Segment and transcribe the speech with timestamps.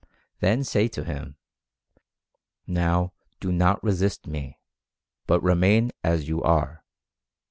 [0.39, 1.35] Then say to him,
[2.65, 4.57] "Now do not resist me,
[5.27, 6.83] but remain as you are.